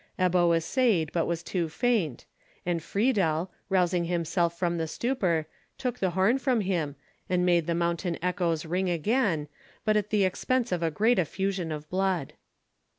[0.17, 2.25] Ebbo essayed, but was too faint,
[2.65, 5.45] and Friedel, rousing himself from the stupor,
[5.77, 6.95] took the horn from him,
[7.29, 9.47] and made the mountain echoes ring again,
[9.85, 12.33] but at the expense of a great effusion of blood.